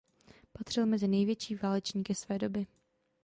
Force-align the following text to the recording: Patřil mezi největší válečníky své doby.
Patřil 0.53 0.85
mezi 0.85 1.07
největší 1.07 1.55
válečníky 1.55 2.15
své 2.15 2.37
doby. 2.39 2.67